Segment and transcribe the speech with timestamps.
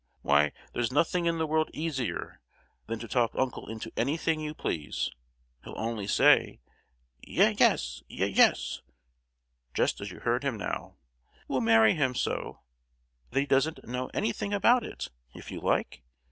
[0.23, 2.41] Why, there's nothing in the world easier
[2.87, 5.11] than to talk uncle into anything you please!
[5.63, 6.59] He'll only say,
[7.21, 8.81] 'Ye—yes, ye—yes,'
[9.75, 10.95] just as you heard him now!
[11.47, 12.61] We'll marry him so
[13.29, 16.01] that he doesn't know anything about it, if you like?